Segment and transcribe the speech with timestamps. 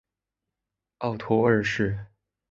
[0.97, 2.07] 奥托二世。